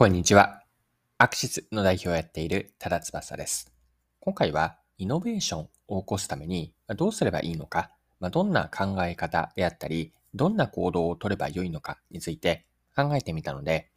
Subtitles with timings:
[0.00, 0.62] こんにちは。
[1.18, 3.72] アクシスの代表をやっている多田翼です。
[4.20, 7.90] 今回はイノベーションを起こすためにどうすればいいのか、
[8.20, 12.64] どんな考え方であったり、どんな行動を取ればよいのかについて
[12.94, 13.90] 考えてみたので、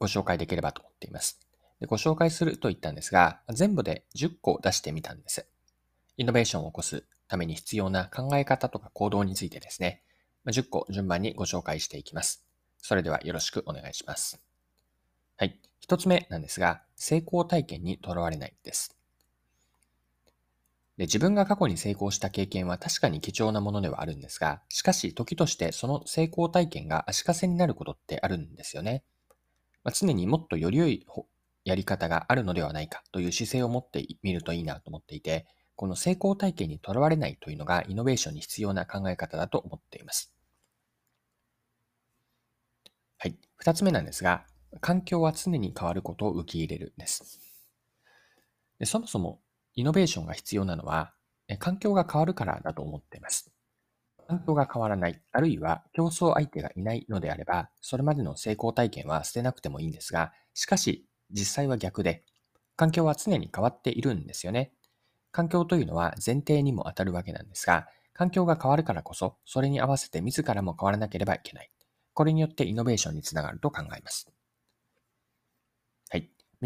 [0.00, 1.38] ご紹介できればと思っています。
[1.78, 5.46] でご紹介すると言ったんですが、全部で10個出してみたんです。
[6.16, 10.02] イノベーションを起こすために必要な考え方とか行動についてですね、
[10.48, 12.44] 10個順番にご紹介していきます。
[12.78, 14.42] それではよろしくお願いします。
[15.38, 15.58] はい。
[15.80, 18.96] 一つ目なんですが、成功体験にとらわれないです。
[20.96, 29.04] で自分が過去に成功した経験は確かに貴重なものではあるんですが、しかし時としてその成功体験が足かせになることってあるんですよね。
[29.84, 31.06] まあ、常にもっとより良い
[31.64, 40.32] やり方があるのではないかという姿勢を持ってみるといいなと思っていて、この成功体験にとらわれないというのがイノベーションに必要な考え方だと思っています。
[43.18, 43.36] はい。
[43.56, 44.46] 二つ目なんですが、
[44.80, 47.40] 環境は常に変わることを受け入れるです。
[48.78, 49.40] でそもそも
[49.74, 51.14] イノベーションが必要なのは、
[51.58, 53.52] 環境が変わるからだと思っています。
[54.26, 62.24] 環境が変わらない、あるいは競争相手がいないのであれば、それまでの成功体験は捨てなくてもいいんですが、しかし実際は逆で、
[62.74, 64.72] 環境は常に変わっているんですよね。
[65.30, 71.70] 環境というのは前提にも当たるわけなんですが、環境が変わるからこそ、それに合わせて自らも変わらなければいけない。
[72.14, 74.35] これによってイノベーションにつながると考えます。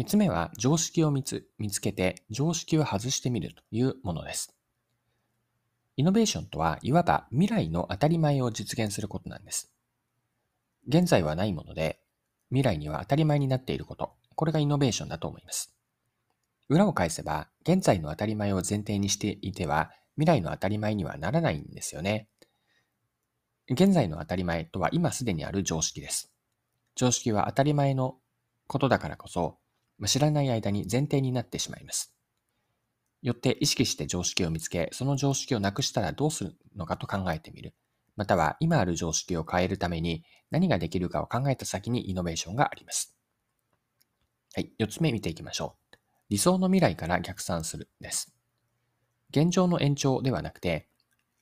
[0.01, 4.51] 三つ目は常識を見つ見つけて常識を外してみるというものです。
[5.95, 9.71] イノベーションとはいわば未来の当たり前を実現することなんです。
[10.87, 11.99] 現在はないもので
[12.49, 15.71] 未来には当たり前になっていること、これがイノベーションだと思います。
[16.67, 22.27] 裏を返せば現在の当たり前を前提にしていては未来の当たり前にはならないんですよね。
[23.69, 26.33] 現在の当たり前とは今すでにある常識です。
[26.95, 28.17] 常識は当たり前の
[28.65, 29.60] ことだからこそ
[30.07, 32.13] 知らない間に前提になってしまいます。
[33.21, 37.75] よって意識して常識を見つけ、その常識をなくしたらどうするのかと考えてみる。
[38.15, 43.15] または今ある常識を変えるために何ができるかを考えた先にイノベーションがあります。
[44.53, 45.97] はい、四つ目見ていきましょう。
[46.29, 48.33] 理想の未来から逆算するです。
[49.29, 50.87] 現状の延長ではなくて、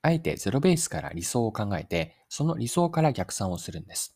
[0.01, 4.15] あえてゼロベースから理想を考えて、その理想から逆算をするんです。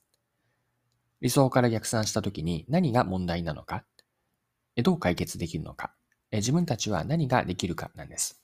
[1.22, 3.86] 理想から逆算したときに何が問題なのか、
[4.78, 5.94] どう解決できるのか、
[6.32, 8.42] 自分たちは何ができるかなんです。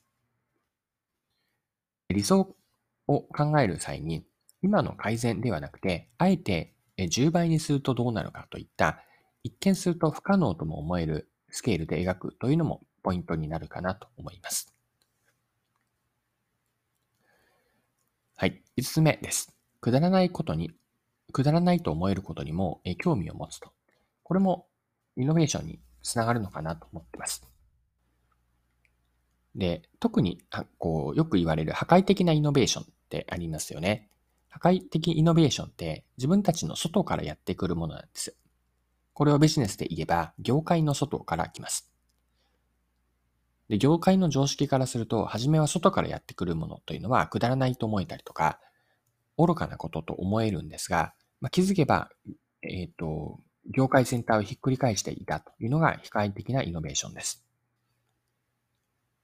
[2.09, 2.56] 理想
[3.07, 4.25] を考える際に、
[4.62, 9.03] 今の改善ではなくて、あえて10倍にするとどうなるかといった、
[9.44, 14.75] 一見すると不可能とも思えるスケールで描くというのもポイントになるかなと思います。
[18.35, 18.61] はい。
[18.78, 19.56] 5つ目です。
[19.81, 20.72] くだらないことに、
[21.31, 23.72] くだらないと思えることにも興味を持つと。
[24.23, 24.67] これも
[25.16, 27.48] イノベーションにつながるのかなと思ってます。
[29.56, 30.42] で、特に、
[30.78, 34.09] こう、よく言われる破壊的なイノベーションってありますよね。
[34.50, 38.36] 破壊的イノベーションって自分たちの外からやってくるものなんです。
[39.14, 41.92] これをビジネスで言えば、業界の外から来ます。
[43.68, 48.59] で、業界の常識からすると、初めは外からやってくるものというのはくだらないと思えたりとか、
[49.38, 52.09] 愚かなことと思えるんですが、まあ、気づけば、
[52.62, 57.46] えっ、ー、と、業界全体をひっくり返していたというのが機械的なイノベーションです。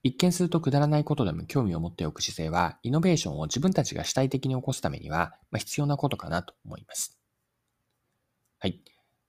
[0.06, 7.18] 一見するとくだらないことでも興味を持っておく姿勢は、イノベーションを自分たちが主体的に起こすためには、ま必要なことかなと思います。
[8.60, 8.84] はい。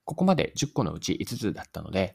[0.05, 2.13] ここまで10個のうち5つだったので、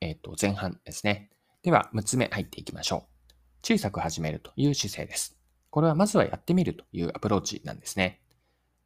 [0.00, 1.30] えっ、ー、と、前半ですね。
[1.62, 3.32] では、6つ目入っていきましょう。
[3.62, 5.36] 小さく始めるという姿勢です。
[5.70, 8.20] これはまずはやってみるというアプローチなんですね。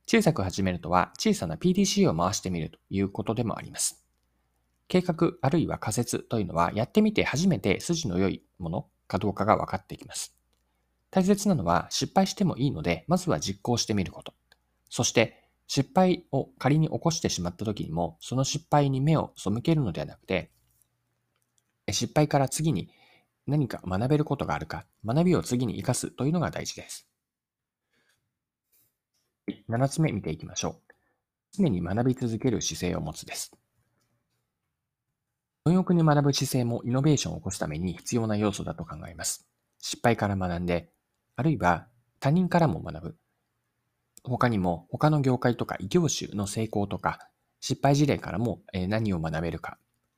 [0.07, 4.05] 小さく始めるとは小さな PDC を回してみるということでもあります。
[4.89, 10.37] 計画あるいは仮説というのはやってみて初めて筋の良いものかどうかが分かってきます。
[11.11, 14.35] 大切なのは失敗してもいいので、まずは実行してみること。
[14.91, 20.51] そして失敗を仮に起こしてしまった時にも、その失敗に目を背けるのではなくて、
[21.91, 22.91] 失敗から次に
[23.47, 27.07] 何か学べることがあるか、学びを次に活かすというのが大事です。
[29.47, 30.95] はい7つ目見ていきましょう。
[31.53, 33.53] 常に学び続ける姿勢を持つです。
[35.67, 39.47] 貪欲に学ぶ姿勢もイノベーションを起こすために必要な要素だと考えます。
[39.79, 40.91] 失敗から学んで、
[41.37, 41.89] あるいは
[42.21, 43.17] 他人からも学ぶ。
[44.23, 47.29] 他にも他の業界とか異業種の成功とか
[47.61, 49.77] 失敗事例からも何を学べるか。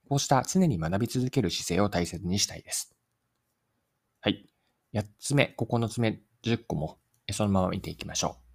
[0.08, 2.94] こうした常に学び続ける姿勢を大切にしたいです。
[4.20, 4.46] はい。
[4.93, 6.99] 8つ目、9つ目、10個も
[7.32, 8.46] そのまま見ていきましょう。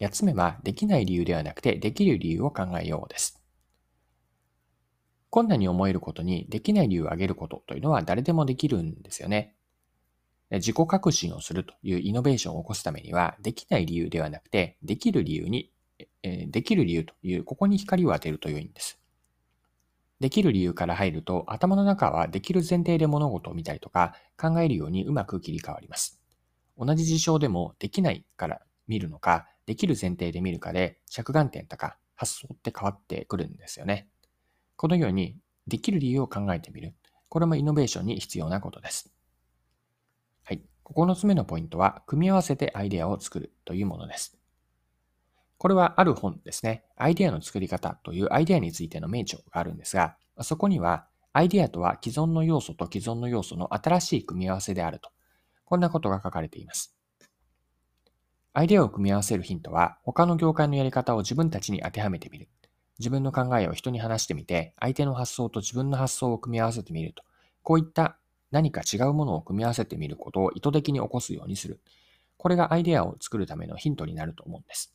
[0.00, 3.40] 八つ目は、できない理由ではなくて、できる理由を考えようです。
[5.30, 9.56] 困難に思えることにできない理由を挙げることというのは誰でもできるんですよね。
[10.50, 15.72] 自己革新をするというイノベーションを起こすためには、できない理由ではなくて、できる理由に、
[16.22, 19.00] えできる理由という、ここに光を当てると良いんです。
[20.20, 26.20] できる理由から入ると、頭の中はできる前提で物事を見たりとか、考えるようにうまく切り替わります。
[26.78, 34.08] 同じ事象でも、できないから見るのか、できる前提で見るかで、着眼点とか発想って変わってくるんですよね。
[34.76, 36.94] このように、できる理由を考えてみる。
[37.30, 39.12] これもイノベーションに必要なことです。
[40.42, 40.62] はい。
[40.84, 44.38] 9つ目のポイントは、組み合わせてアイデアを作るというものです。
[45.56, 46.84] これはある本ですね。
[46.96, 55.10] アイデアの作り方というアイデアについての名著があるんですが、そこには、アイデアとは既存の要素と既存の要素の新しい組み合わせであると。
[55.64, 56.93] こんなことが書かれています。
[58.56, 62.48] アイデアを組み合わせるヒントは、他の業界のやり方を自分たちに当てはめてみる。
[63.00, 67.24] 自分の考えを人に話してみて、相手の発想と自分の発想を組み合わせてみると。
[67.64, 68.16] こういった
[68.52, 71.80] 何か違うものを組み合わせてみることを意図的に起こすようにする。
[72.36, 74.94] これがアイデアを作るためのヒントになると思うんです。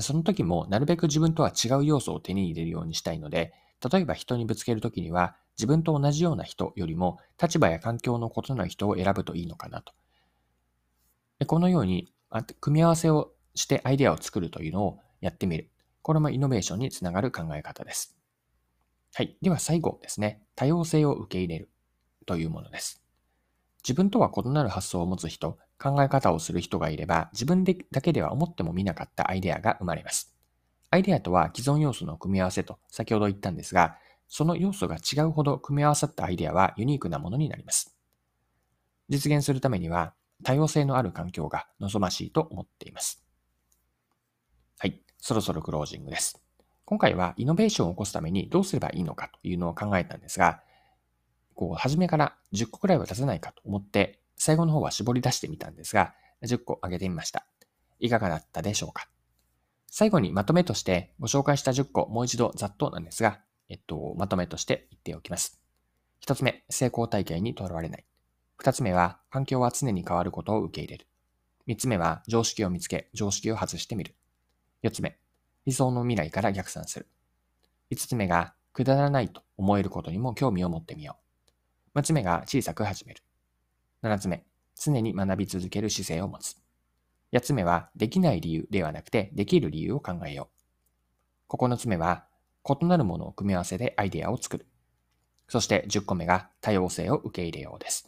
[0.00, 3.54] その時もなるべく自分とは違う要素を手に入れるようにしたいので、
[3.90, 9.94] 例えば人にぶつけるときには自分と同じような人よりも立場や環境の異なる人を選ぶといいのかなと。
[11.46, 12.12] このように
[12.60, 15.70] 組み合わせをしてアイデアを作るというのをやってみる。
[16.02, 18.16] これもイノベーションにつながる考え方です。
[19.14, 19.36] はい。
[19.42, 20.42] では最後ですね。
[20.54, 21.70] 多様性を受け入れる
[22.26, 23.02] というものです。
[23.82, 30.34] 自分とは異なる発想を持つ人、考え方をする人がいれば、自分でだけでは思ってもみなかったアイデアが生まれます。
[30.90, 33.96] アイデアとは既存要素の組み合わせと先ほど言ったんですが、
[34.28, 37.96] その要素が違うほど組み合わさったアイデアはユニークなものになります。
[39.08, 40.14] 実現するためには
[40.44, 43.24] 多様性のある環境が望ましいと思っています。
[44.78, 46.40] はい、そろそろクロージングです。
[46.84, 50.62] 今回はイノベーションを起こすためにどうすればいいのかというのを考えたんですが、
[51.54, 56.14] こう、初めから10個くらいは出せないかと思って、最後の方は絞り出してみたんですが、
[56.44, 57.46] 10個上げてみました。
[57.98, 59.08] いかがだったでしょうか？
[59.90, 65.60] 最後にまとめとしてご紹介した10個、もう一度ざっとなんですが、えっと、まとめとして言っておきます。
[66.20, 68.04] 一つ目、成功体験にとらわれない。
[68.58, 71.06] 二つ目は、環境は常に変わることを受け入れる。
[71.66, 74.16] 三つ目は、常識を見つけ、常識を外してみる。
[74.82, 75.16] 四つ目、
[75.64, 77.06] 理想の未来から逆算する。
[77.88, 81.16] 五つ目が、くだらないと思えることにも興味を持ってみよ
[81.94, 82.00] う。
[82.00, 83.22] 6つ目が小さく始める。
[84.02, 84.44] 7つ目、
[84.74, 86.56] 常に学び続ける姿勢を持つ。
[87.30, 90.48] 8つ目は、できない理由ではなくて、できる理由を考えよ
[91.48, 91.56] う。
[91.56, 92.24] 9つ目は、
[92.68, 94.66] 異なるものを組み合わせでアイデアを作る。
[95.46, 98.07] そして10個目が多様性を受け入れようです。